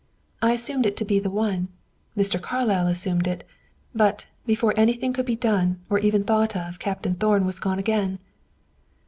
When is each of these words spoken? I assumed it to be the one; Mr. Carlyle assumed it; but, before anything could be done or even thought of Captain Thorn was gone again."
I 0.41 0.53
assumed 0.53 0.87
it 0.87 0.97
to 0.97 1.05
be 1.05 1.19
the 1.19 1.29
one; 1.29 1.67
Mr. 2.17 2.41
Carlyle 2.41 2.87
assumed 2.87 3.27
it; 3.27 3.43
but, 3.93 4.25
before 4.47 4.73
anything 4.75 5.13
could 5.13 5.27
be 5.27 5.35
done 5.35 5.79
or 5.91 5.99
even 5.99 6.23
thought 6.23 6.55
of 6.55 6.79
Captain 6.79 7.13
Thorn 7.13 7.45
was 7.45 7.59
gone 7.59 7.77
again." 7.77 8.17